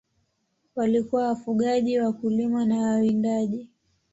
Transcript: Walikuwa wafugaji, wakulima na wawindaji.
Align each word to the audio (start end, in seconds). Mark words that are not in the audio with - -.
Walikuwa 0.75 1.27
wafugaji, 1.27 1.99
wakulima 1.99 2.65
na 2.65 2.79
wawindaji. 2.79 3.69